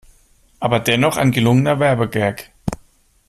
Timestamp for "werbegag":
1.79-2.49